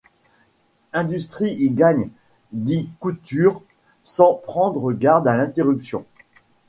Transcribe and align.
Industrie 0.93 1.53
y 1.59 1.69
gagne, 1.69 2.09
dit 2.53 2.89
Couture 2.99 3.61
sans 4.01 4.33
prendre 4.33 4.91
garde 4.93 5.27
à 5.27 5.37
l’interruption. 5.37 6.03